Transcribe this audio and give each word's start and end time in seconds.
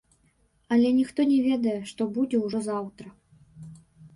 Але 0.75 0.93
ніхто 0.99 1.25
не 1.31 1.37
ведае, 1.49 1.75
што 1.91 2.01
будзе 2.15 2.37
ўжо 2.45 2.59
заўтра. 2.69 3.07